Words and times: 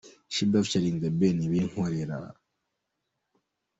Sheebah 0.33 0.63
Ft 0.65 0.79
The 1.03 1.11
Ben– 1.19 1.37
Binkolera. 1.51 2.21